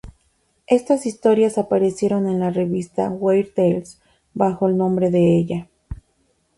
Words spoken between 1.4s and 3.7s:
aparecieron en la revista "Weird